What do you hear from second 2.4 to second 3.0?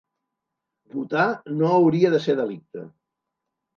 delicte